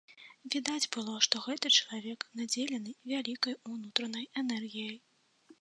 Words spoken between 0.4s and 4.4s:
Відаць было, што гэты чалавек надзелены вялікай унутранай